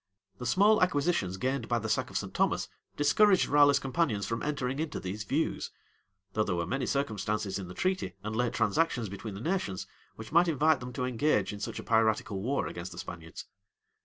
The 0.39 0.47
small 0.47 0.81
acquisitions 0.81 1.37
gained 1.37 1.67
by 1.67 1.77
the 1.77 1.87
sack 1.87 2.09
of 2.09 2.17
St. 2.17 2.33
Thomas 2.33 2.67
discouraged 2.97 3.45
Raleigh's 3.45 3.77
companions 3.77 4.25
from 4.25 4.41
entering 4.41 4.79
into 4.79 4.99
these 4.99 5.23
views; 5.25 5.69
though 6.33 6.43
there 6.43 6.55
were 6.55 6.65
many 6.65 6.87
circumstances 6.87 7.59
in 7.59 7.67
the 7.67 7.75
treaty 7.75 8.15
and 8.23 8.35
late 8.35 8.53
transactions 8.53 9.09
between 9.09 9.35
the 9.35 9.41
nations, 9.41 9.85
which 10.15 10.31
might 10.31 10.47
invite 10.47 10.79
them 10.79 10.91
to 10.93 11.05
engage 11.05 11.53
in 11.53 11.59
such 11.59 11.77
a 11.77 11.83
piratical 11.83 12.41
war 12.41 12.65
against 12.65 12.91
the 12.91 12.97
Spaniards. 12.97 13.45